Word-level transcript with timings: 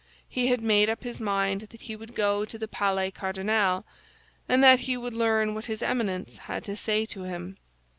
He 0.27 0.47
had 0.47 0.61
made 0.63 0.89
up 0.89 1.03
his 1.03 1.19
mind 1.21 1.67
that 1.69 1.81
he 1.83 1.95
would 1.95 2.15
go 2.15 2.43
to 2.43 2.57
the 2.57 2.67
Palais 2.67 3.11
Cardinal, 3.11 3.85
and 4.49 4.63
that 4.63 4.79
he 4.79 4.97
would 4.97 5.13
learn 5.13 5.53
what 5.53 5.65
his 5.67 5.83
Eminence 5.83 6.37
had 6.49 6.63
to 6.63 6.75
say 6.75 7.05
to 7.05 7.25
him. 7.25 7.57